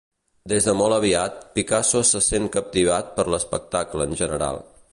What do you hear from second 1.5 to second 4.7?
Picasso se sent captivat per l'espectacle en general.